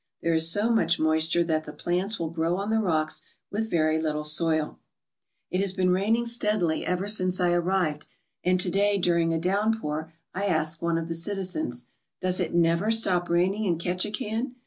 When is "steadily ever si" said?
6.25-7.25